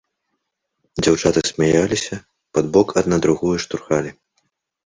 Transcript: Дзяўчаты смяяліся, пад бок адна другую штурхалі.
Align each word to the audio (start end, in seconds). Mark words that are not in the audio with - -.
Дзяўчаты 1.01 1.43
смяяліся, 1.51 2.15
пад 2.59 2.65
бок 2.79 2.87
адна 3.03 3.23
другую 3.27 3.55
штурхалі. 3.67 4.09